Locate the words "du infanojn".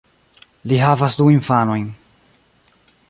1.19-1.85